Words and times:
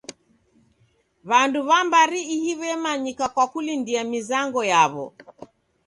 W'andu 1.29 1.59
w'a 1.69 1.79
mbari 1.85 2.19
ihi 2.35 2.51
w'emanyika 2.61 3.25
kwa 3.33 3.45
kulindia 3.51 4.01
mizango 4.11 4.59
yaw'o. 4.71 5.05